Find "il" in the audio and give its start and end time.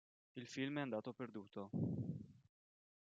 0.35-0.47